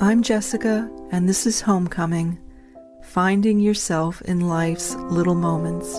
[0.00, 2.38] I'm Jessica, and this is Homecoming
[3.02, 5.96] Finding Yourself in Life's Little Moments.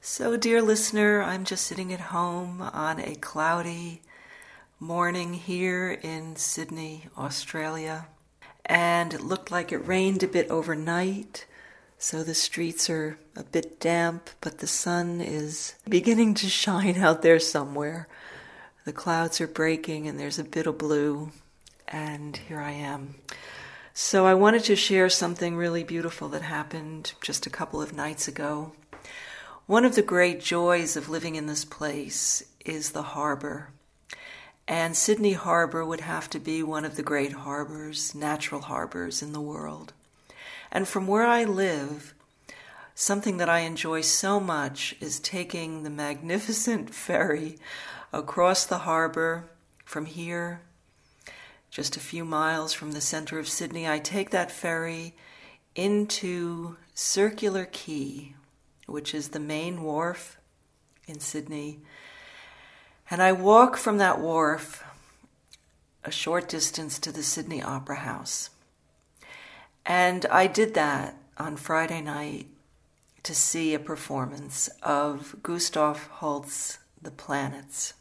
[0.00, 4.00] So, dear listener, I'm just sitting at home on a cloudy
[4.80, 8.06] morning here in Sydney, Australia
[8.66, 11.46] and it looked like it rained a bit overnight.
[11.98, 17.22] So the streets are a bit damp, but the sun is beginning to shine out
[17.22, 18.06] there somewhere.
[18.84, 21.30] The clouds are breaking and there's a bit of blue,
[21.88, 23.16] and here I am.
[23.94, 28.28] So I wanted to share something really beautiful that happened just a couple of nights
[28.28, 28.72] ago.
[29.66, 33.70] One of the great joys of living in this place is the harbor.
[34.68, 39.32] And Sydney Harbor would have to be one of the great harbors, natural harbors in
[39.32, 39.92] the world.
[40.72, 42.14] And from where I live,
[42.94, 47.58] something that I enjoy so much is taking the magnificent ferry
[48.12, 49.48] across the harbor
[49.84, 50.62] from here,
[51.70, 53.88] just a few miles from the center of Sydney.
[53.88, 55.14] I take that ferry
[55.76, 58.34] into Circular Quay,
[58.86, 60.38] which is the main wharf
[61.06, 61.80] in Sydney
[63.10, 64.82] and I walk from that wharf
[66.04, 68.50] a short distance to the Sydney Opera House.
[69.84, 72.46] And I did that on Friday night
[73.22, 77.94] to see a performance of Gustav Holst's The Planets.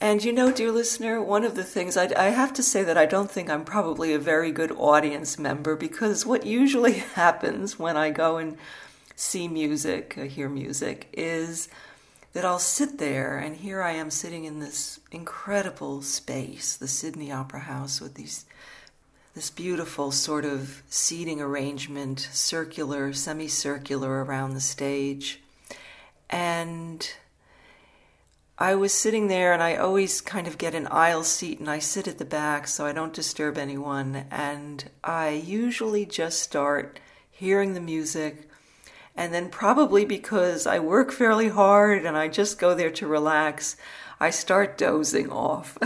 [0.00, 2.96] And you know, dear listener, one of the things I, I, have to say that
[2.96, 7.96] I don't think I'm probably a very good audience member because what usually happens when
[7.96, 8.56] I go and
[9.16, 11.68] see music, uh, hear music, is
[12.38, 17.32] that I'll sit there and here I am sitting in this incredible space, the Sydney
[17.32, 18.44] Opera House, with these
[19.34, 25.42] this beautiful sort of seating arrangement, circular, semicircular around the stage.
[26.30, 27.12] And
[28.56, 31.80] I was sitting there, and I always kind of get an aisle seat, and I
[31.80, 34.26] sit at the back so I don't disturb anyone.
[34.30, 37.00] And I usually just start
[37.32, 38.48] hearing the music,
[39.18, 43.76] and then, probably because I work fairly hard and I just go there to relax,
[44.20, 45.76] I start dozing off.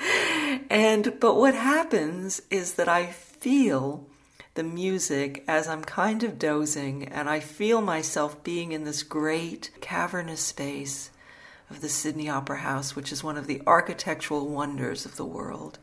[0.70, 4.06] and, but what happens is that I feel
[4.54, 9.70] the music as I'm kind of dozing, and I feel myself being in this great
[9.82, 11.10] cavernous space
[11.68, 15.78] of the Sydney Opera House, which is one of the architectural wonders of the world.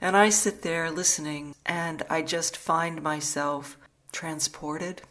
[0.00, 3.78] And I sit there listening, and I just find myself
[4.10, 5.02] transported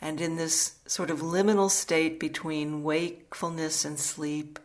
[0.00, 4.58] and in this sort of liminal state between wakefulness and sleep,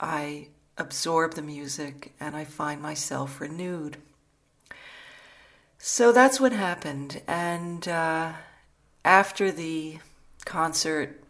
[0.00, 0.48] I
[0.78, 3.98] absorb the music and I find myself renewed.
[5.78, 7.22] So that's what happened.
[7.26, 8.32] And uh,
[9.04, 9.98] after the
[10.44, 11.22] concert,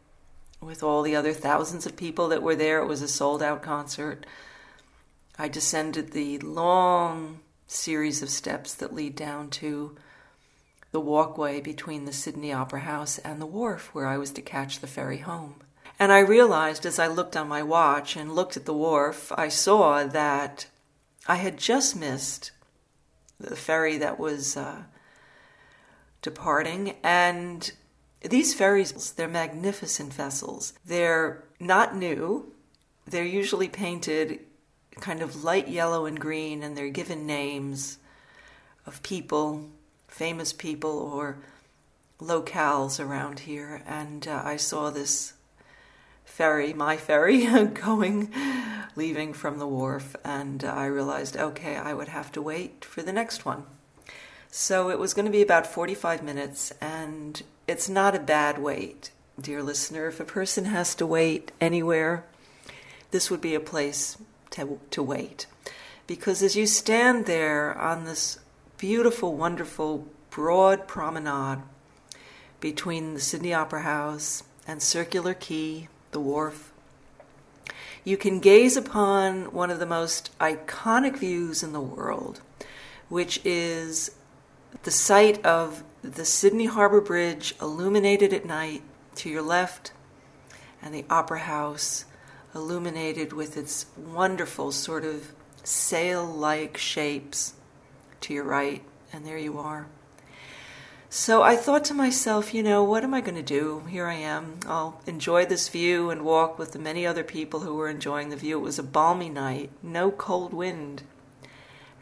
[0.60, 3.62] with all the other thousands of people that were there, it was a sold out
[3.62, 4.24] concert.
[5.38, 9.96] I descended the long series of steps that lead down to
[10.96, 14.80] the walkway between the Sydney Opera House and the wharf where I was to catch
[14.80, 15.56] the ferry home.
[15.98, 19.48] And I realized as I looked on my watch and looked at the wharf, I
[19.48, 20.68] saw that
[21.28, 22.50] I had just missed
[23.38, 24.84] the ferry that was uh,
[26.22, 26.96] departing.
[27.02, 27.70] And
[28.22, 30.72] these ferries, they're magnificent vessels.
[30.86, 32.54] They're not new,
[33.04, 34.40] they're usually painted
[35.00, 37.98] kind of light yellow and green, and they're given names
[38.86, 39.68] of people
[40.16, 41.36] famous people or
[42.18, 45.34] locales around here, and uh, I saw this
[46.24, 47.44] ferry, my ferry,
[47.74, 48.32] going,
[48.96, 53.12] leaving from the wharf, and I realized, okay, I would have to wait for the
[53.12, 53.64] next one.
[54.50, 59.10] So it was going to be about 45 minutes, and it's not a bad wait,
[59.38, 60.08] dear listener.
[60.08, 62.24] If a person has to wait anywhere,
[63.10, 64.16] this would be a place
[64.52, 65.44] to, to wait.
[66.06, 68.38] Because as you stand there on this
[68.78, 71.60] beautiful, wonderful, broad promenade
[72.60, 76.72] between the Sydney Opera House and Circular Quay, the wharf.
[78.04, 82.40] You can gaze upon one of the most iconic views in the world,
[83.08, 84.14] which is
[84.82, 88.82] the sight of the Sydney Harbour Bridge illuminated at night
[89.16, 89.92] to your left,
[90.82, 92.04] and the Opera House
[92.54, 95.32] illuminated with its wonderful sort of
[95.64, 97.54] sail like shapes
[98.26, 98.82] to your right,
[99.12, 99.86] and there you are.
[101.08, 103.84] So I thought to myself, you know, what am I going to do?
[103.88, 104.58] Here I am.
[104.66, 108.36] I'll enjoy this view and walk with the many other people who were enjoying the
[108.36, 108.58] view.
[108.58, 111.04] It was a balmy night, no cold wind.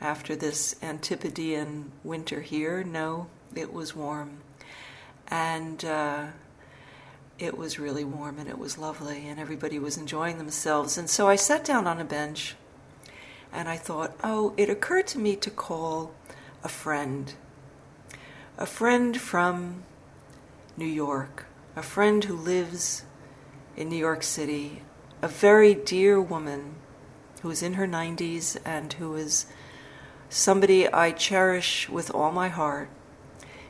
[0.00, 4.38] After this Antipodean winter here, no, It was warm.
[5.28, 6.26] And uh,
[7.38, 10.96] it was really warm and it was lovely, and everybody was enjoying themselves.
[10.98, 12.56] And so I sat down on a bench
[13.54, 16.12] and I thought, oh, it occurred to me to call
[16.64, 17.32] a friend.
[18.58, 19.84] A friend from
[20.76, 21.46] New York,
[21.76, 23.04] a friend who lives
[23.76, 24.82] in New York City,
[25.22, 26.74] a very dear woman
[27.42, 29.46] who is in her 90s and who is
[30.28, 32.90] somebody I cherish with all my heart.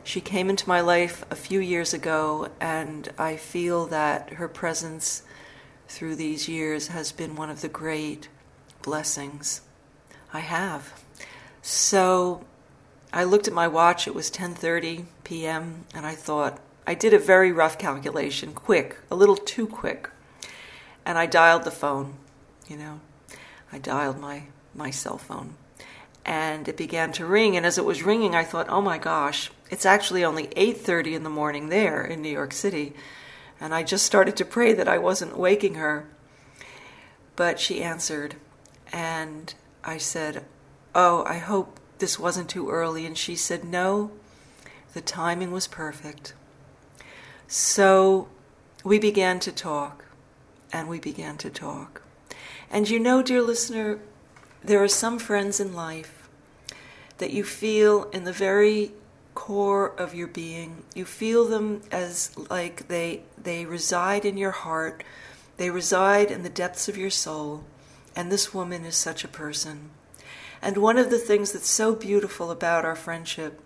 [0.02, 5.22] She came into my life a few years ago, and I feel that her presence
[5.88, 8.28] through these years has been one of the great
[8.82, 9.62] blessings
[10.34, 11.02] I have.
[11.62, 12.44] So
[13.12, 17.18] I looked at my watch, it was 10:30 p.m., and I thought I did a
[17.18, 20.10] very rough calculation, quick, a little too quick.
[21.06, 22.14] And I dialed the phone,
[22.66, 23.00] you know.
[23.72, 25.54] I dialed my my cell phone
[26.24, 29.52] and it began to ring and as it was ringing I thought, "Oh my gosh,
[29.70, 32.92] it's actually only 8:30 in the morning there in New York City."
[33.60, 36.06] And I just started to pray that I wasn't waking her.
[37.36, 38.34] But she answered
[38.92, 39.54] and
[39.84, 40.44] I said,
[40.94, 44.10] "Oh, I hope this wasn't too early." And she said, "No,
[44.92, 46.34] the timing was perfect."
[47.46, 48.28] So
[48.82, 50.04] we began to talk
[50.72, 52.02] and we began to talk.
[52.70, 54.00] And you know, dear listener,
[54.62, 56.28] there are some friends in life
[57.18, 58.92] that you feel in the very
[59.34, 60.84] core of your being.
[60.94, 65.04] You feel them as like they they reside in your heart.
[65.56, 67.64] They reside in the depths of your soul.
[68.16, 69.90] And this woman is such a person.
[70.62, 73.60] And one of the things that's so beautiful about our friendship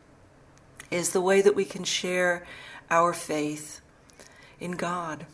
[0.90, 2.46] is the way that we can share
[2.90, 3.80] our faith
[4.58, 5.26] in God,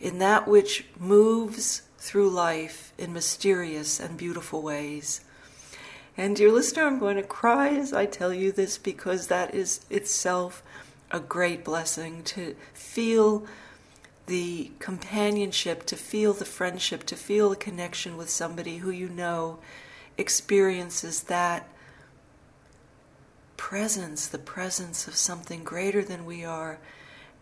[0.00, 5.20] in that which moves through life in mysterious and beautiful ways.
[6.16, 9.84] And, dear listener, I'm going to cry as I tell you this because that is
[9.90, 10.62] itself
[11.10, 13.46] a great blessing to feel
[14.30, 19.58] the companionship, to feel the friendship, to feel the connection with somebody who you know
[20.16, 21.68] experiences that
[23.56, 26.78] presence, the presence of something greater than we are,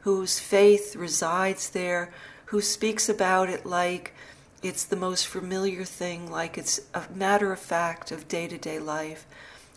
[0.01, 2.11] whose faith resides there,
[2.47, 4.15] who speaks about it like
[4.63, 8.79] it's the most familiar thing, like it's a matter of fact of day to day
[8.79, 9.27] life.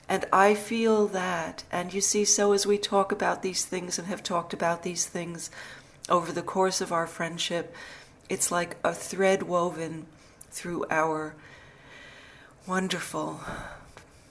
[0.08, 1.66] And I feel that.
[1.74, 5.06] And you see, so as we talk about these things and have talked about these
[5.06, 5.52] things
[6.12, 7.74] over the course of our friendship,
[8.30, 10.06] it's like a thread woven
[10.52, 11.34] through our
[12.68, 13.40] wonderful,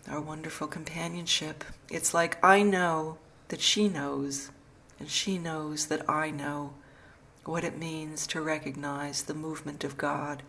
[0.09, 1.65] our wonderful companionship.
[1.91, 3.19] It's like I know
[3.49, 4.50] that she knows,
[4.99, 6.75] and she knows that I know
[7.44, 10.43] what it means to recognize the movement of God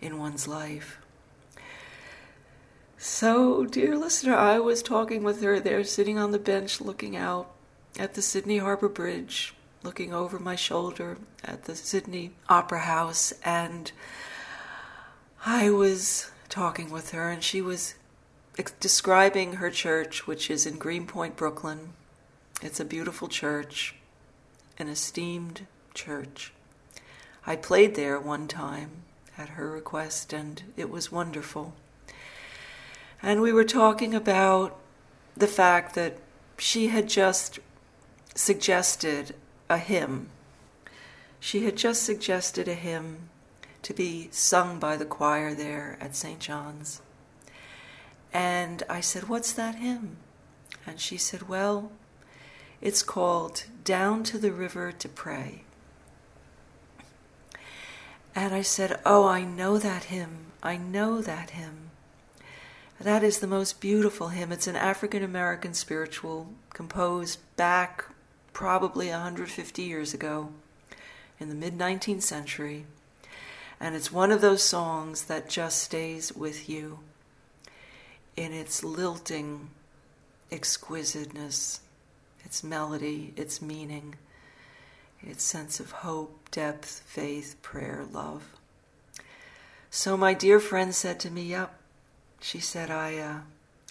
[0.00, 0.98] in one's life.
[2.98, 7.50] So, dear listener, I was talking with her there, sitting on the bench looking out
[7.98, 13.92] at the Sydney Harbour Bridge, looking over my shoulder at the Sydney Opera House, and
[15.44, 17.94] I was talking with her, and she was
[18.80, 21.92] describing her church, which is in Greenpoint, Brooklyn.
[22.62, 23.94] It's a beautiful church,
[24.78, 26.54] an esteemed church.
[27.46, 29.02] I played there one time
[29.36, 31.74] at her request, and it was wonderful.
[33.22, 34.78] And we were talking about
[35.36, 36.16] the fact that
[36.56, 37.58] she had just
[38.34, 39.34] suggested
[39.68, 40.28] a hymn.
[41.40, 43.28] She had just suggested a hymn
[43.82, 46.40] to be sung by the choir there at St.
[46.40, 47.02] John's.
[48.32, 50.16] And I said, What's that hymn?
[50.86, 51.92] And she said, Well,
[52.80, 55.64] it's called Down to the River to Pray.
[58.34, 60.46] And I said, Oh, I know that hymn.
[60.62, 61.90] I know that hymn.
[63.00, 64.50] That is the most beautiful hymn.
[64.50, 68.06] It's an African American spiritual composed back
[68.54, 70.48] probably 150 years ago
[71.38, 72.86] in the mid 19th century.
[73.78, 77.00] And it's one of those songs that just stays with you
[78.36, 79.68] in its lilting
[80.50, 81.80] exquisiteness,
[82.44, 84.14] its melody, its meaning
[85.26, 88.42] its sense of hope, depth, faith, prayer, love.
[89.90, 91.80] So my dear friend said to me, Yep.
[92.40, 93.38] She said, I, uh,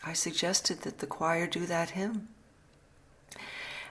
[0.05, 2.27] I suggested that the choir do that hymn.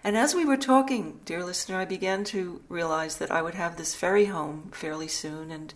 [0.04, 3.76] And as we were talking, dear listener, I began to realize that I would have
[3.76, 5.73] this ferry home fairly soon, and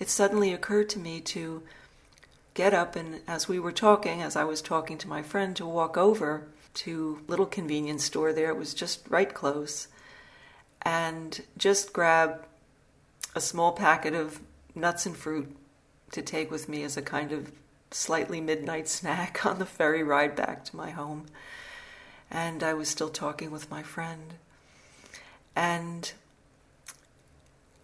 [0.00, 1.62] it suddenly occurred to me to
[2.54, 5.66] get up and, as we were talking, as I was talking to my friend, to
[5.66, 8.50] walk over to little convenience store there.
[8.50, 9.86] It was just right close
[10.82, 12.46] and just grab
[13.36, 14.40] a small packet of
[14.74, 15.56] nuts and fruit
[16.10, 17.52] to take with me as a kind of
[17.92, 21.26] slightly midnight snack on the ferry ride back to my home.
[22.30, 24.34] And I was still talking with my friend.
[25.56, 26.12] And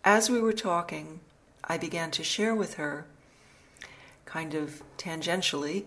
[0.05, 1.21] as we were talking,
[1.65, 3.07] I began to share with her,
[4.27, 5.85] kind of tangentially,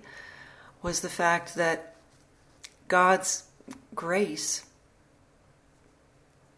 [0.81, 1.95] was the fact that
[2.87, 3.43] God's
[3.93, 4.65] grace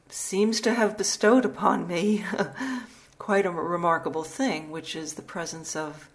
[0.09, 2.23] seems to have bestowed upon me
[3.19, 6.09] quite a remarkable thing, which is the presence of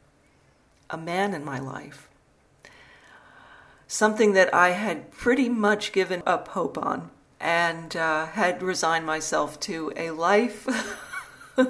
[0.90, 2.08] a man in my life.
[3.86, 7.10] Something that I had pretty much given up hope on
[7.40, 10.66] and uh, had resigned myself to a life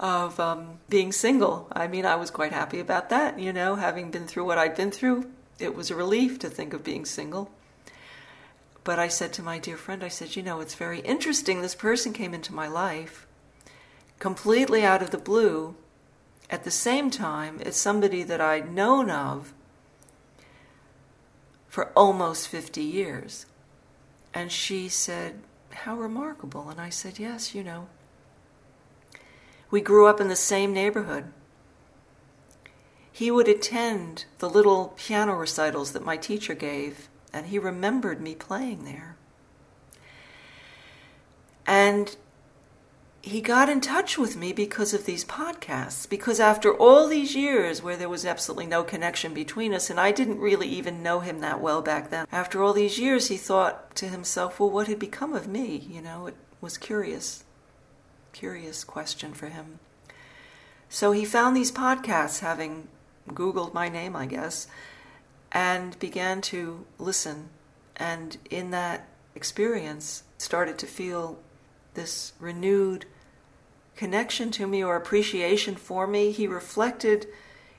[0.00, 1.68] of um, being single.
[1.72, 4.76] I mean, I was quite happy about that, you know, having been through what I'd
[4.76, 5.30] been through.
[5.58, 7.50] It was a relief to think of being single.
[8.84, 11.60] But I said to my dear friend, I said, you know, it's very interesting.
[11.60, 13.26] This person came into my life
[14.18, 15.74] completely out of the blue.
[16.50, 19.52] At the same time, it's somebody that I'd known of
[21.68, 23.46] for almost 50 years.
[24.34, 26.68] And she said, How remarkable.
[26.68, 27.88] And I said, Yes, you know.
[29.70, 31.26] We grew up in the same neighborhood.
[33.12, 38.34] He would attend the little piano recitals that my teacher gave, and he remembered me
[38.34, 39.16] playing there.
[41.66, 42.16] And
[43.20, 46.08] he got in touch with me because of these podcasts.
[46.08, 50.12] Because after all these years where there was absolutely no connection between us, and I
[50.12, 53.94] didn't really even know him that well back then, after all these years, he thought
[53.96, 55.86] to himself, well, what had become of me?
[55.90, 57.44] You know, it was curious,
[58.32, 59.80] curious question for him.
[60.88, 62.88] So he found these podcasts, having
[63.28, 64.68] Googled my name, I guess,
[65.52, 67.50] and began to listen.
[67.96, 71.38] And in that experience, started to feel
[71.98, 73.04] this renewed
[73.96, 76.30] connection to me or appreciation for me.
[76.30, 77.26] He reflected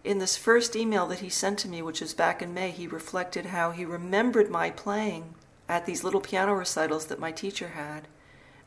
[0.03, 2.85] in this first email that he sent to me, which was back in May, he
[2.85, 5.35] reflected how he remembered my playing
[5.67, 8.07] at these little piano recitals that my teacher had,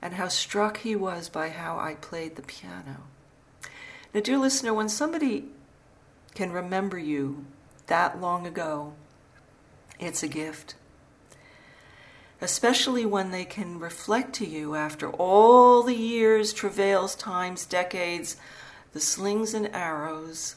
[0.01, 3.05] and how struck he was by how I played the piano.
[4.15, 5.47] Now, dear listener, when somebody
[6.35, 7.45] can remember you
[7.87, 8.95] that long ago,
[9.99, 10.75] it's a gift
[12.43, 18.37] especially when they can reflect to you after all the years, travails, times, decades,
[18.93, 20.57] the slings and arrows,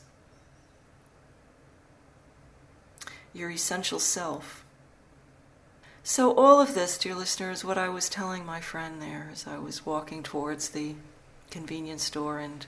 [3.34, 4.66] your essential self.
[6.04, 9.46] So, all of this, dear listener, is what I was telling my friend there as
[9.46, 10.96] I was walking towards the
[11.52, 12.66] convenience store and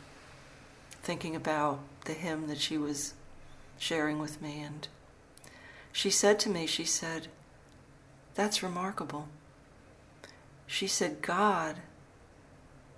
[1.02, 3.16] thinking about the hymn that she was
[3.80, 4.62] sharing with me.
[4.62, 4.88] And
[5.92, 7.30] she said to me, she said,
[8.38, 9.28] that's remarkable.
[10.68, 11.78] She said, God,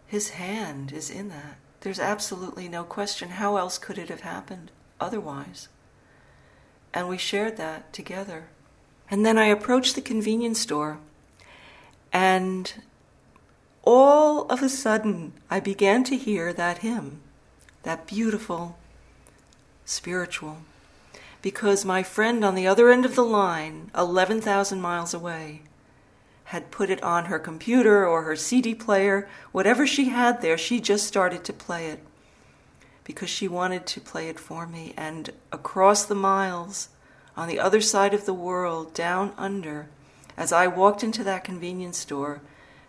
[0.05, 1.57] His hand is in that.
[1.79, 3.29] There's absolutely no question.
[3.29, 4.69] How else could it have happened
[4.99, 5.69] otherwise?
[6.93, 8.49] And we shared that together.
[9.09, 10.99] And then I approached the convenience store,
[12.11, 12.73] and
[13.83, 17.21] all of a sudden I began to hear that hymn,
[17.83, 18.77] that beautiful
[19.85, 20.57] spiritual
[21.41, 25.61] because my friend on the other end of the line, 11,000 miles away,
[26.45, 30.79] had put it on her computer or her CD player, whatever she had there, she
[30.79, 32.03] just started to play it
[33.03, 34.93] because she wanted to play it for me.
[34.97, 36.89] And across the miles,
[37.37, 39.89] on the other side of the world, down under,
[40.35, 42.41] as I walked into that convenience store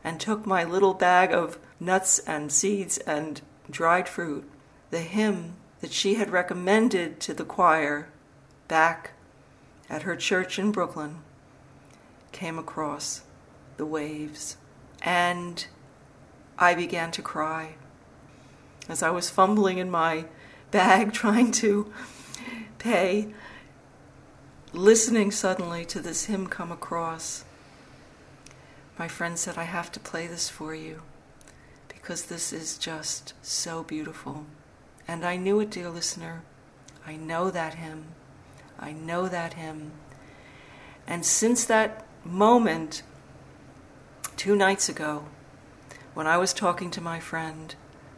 [0.02, 3.40] and took my little bag of nuts and seeds and
[3.70, 4.50] dried fruit,
[4.90, 8.08] the hymn that she had recommended to the choir
[8.70, 9.10] back
[9.90, 11.16] at her church in Brooklyn
[12.30, 13.22] came across
[13.76, 14.56] the waves.
[15.02, 15.66] And
[16.56, 17.74] I began to cry
[18.88, 20.24] as I was fumbling in my
[20.70, 21.92] bag trying to
[22.78, 23.34] pay,
[24.72, 27.44] listening suddenly to this hymn come across.
[28.96, 31.02] My friend said, I have to play this for you
[31.88, 34.46] because this is just so beautiful.
[35.08, 36.42] And I knew it, dear listener.
[37.04, 38.04] I know that hymn.
[38.80, 39.92] I know that hymn.
[41.06, 43.02] And since that moment,
[44.36, 45.26] two nights ago,
[46.14, 47.74] when I was talking to my friend,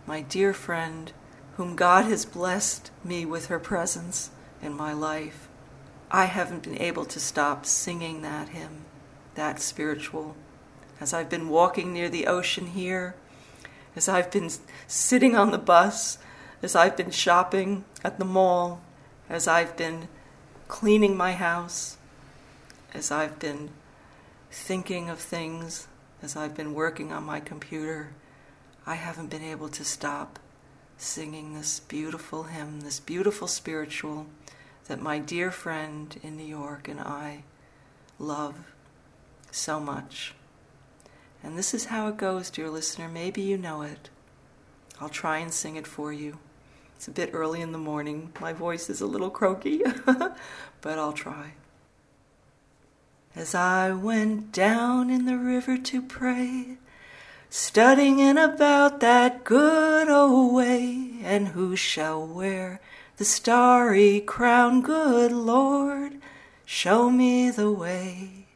[0.07, 1.13] my dear friend,
[1.57, 4.31] whom God has blessed me with her presence
[4.63, 5.49] in my life,
[6.11, 8.85] I haven't been able to stop singing that hymn,
[9.35, 10.37] that spiritual.
[11.01, 13.17] As I've been walking near the ocean here,
[13.97, 14.51] as I've been
[14.87, 16.19] sitting on the bus,
[16.63, 18.81] as I've been shopping at the mall,
[19.29, 20.09] as I've been
[20.73, 21.99] cleaning my house,
[22.95, 23.69] as I've been
[24.51, 25.87] thinking of things,
[26.23, 28.15] as I've been working on my computer,
[28.87, 30.39] I haven't been able to stop
[30.97, 34.29] singing this beautiful hymn, this beautiful spiritual
[34.87, 37.45] that my dear friend in New York and I
[38.19, 38.73] love
[39.51, 40.35] so much.
[41.43, 43.11] And this is how it goes, dear listener.
[43.11, 44.09] Maybe you know it.
[45.03, 46.39] I'll try and sing it for you.
[47.03, 48.33] It's a bit early in the morning.
[48.41, 50.39] My voice is a little croaky, but
[50.85, 51.55] I'll try.
[53.35, 56.77] As I went down in the river to pray,
[57.51, 62.81] studying in about that good old way, and who shall wear
[63.17, 66.19] the starry crown, good Lord,
[66.65, 68.47] show me the way.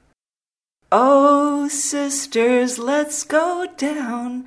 [0.92, 4.46] Oh, sisters, let's go down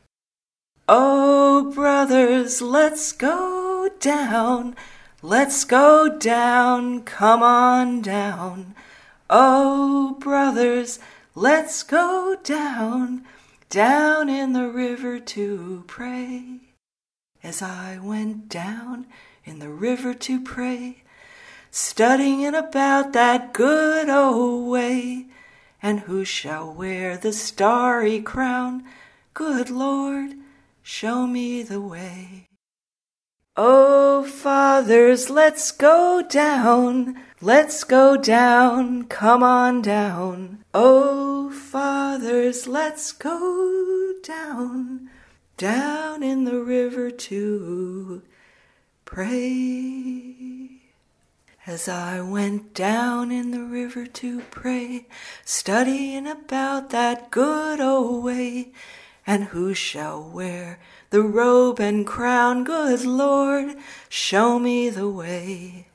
[0.93, 4.75] Oh, brothers, let's go down.
[5.21, 7.03] Let's go down.
[7.03, 8.75] Come on down.
[9.29, 10.99] Oh, brothers,
[11.33, 13.23] let's go down.
[13.69, 16.59] Down in the river to pray.
[17.41, 19.05] As I went down
[19.45, 21.03] in the river to pray,
[21.71, 25.27] studying about that good old way,
[25.81, 28.83] and who shall wear the starry crown?
[29.33, 30.35] Good Lord,
[30.83, 32.47] show me the way.
[33.57, 40.63] Oh, fathers, let's go down, let's go down, come on down.
[40.73, 45.09] Oh, fathers, let's go down,
[45.57, 48.21] down in the river to
[49.03, 50.69] pray.
[51.67, 55.07] As I went down in the river to pray,
[55.45, 58.71] studying about that good old way,
[59.31, 60.77] and who shall wear
[61.09, 62.65] the robe and crown?
[62.65, 63.77] Good Lord,
[64.09, 65.87] show me the way.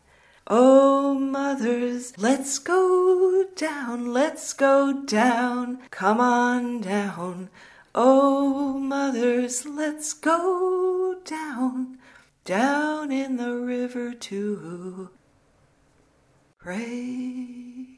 [0.47, 7.51] Oh, mothers, let's go down, let's go down, come on down.
[7.95, 11.99] Oh, mothers, let's go down,
[12.47, 15.11] down in the river to
[16.59, 17.96] pray.